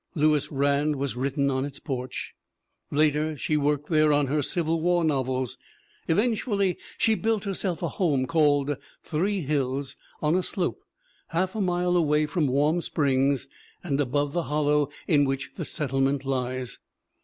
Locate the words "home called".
7.87-8.77